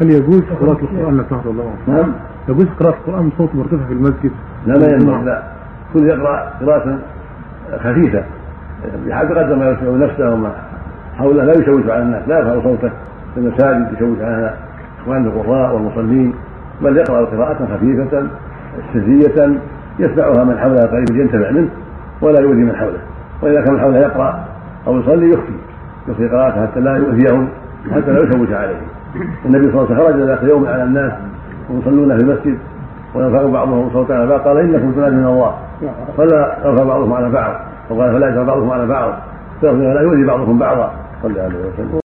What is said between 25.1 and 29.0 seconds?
يخفي يخفي قراءته حتى لا يؤذيهم حتى لا يشوش عليهم.